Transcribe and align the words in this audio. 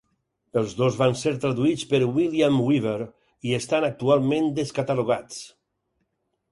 Els 0.61 0.71
dos 0.77 0.95
van 1.01 1.13
ser 1.23 1.33
traduïts 1.43 1.85
per 1.91 1.99
William 2.17 2.57
Weaver 2.71 2.97
i 3.51 3.55
estan 3.61 3.87
actualment 3.93 4.53
descatalogats. 4.63 5.47